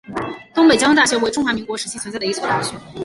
[0.55, 2.75] 东北交通大学为中华民国时期存在的一所大学。